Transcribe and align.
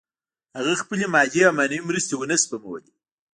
هغه 0.57 0.73
خپلې 0.81 1.05
مادي 1.13 1.41
او 1.47 1.51
معنوي 1.57 1.79
مرستې 1.89 2.13
ونه 2.17 2.35
سپمولې 2.43 2.91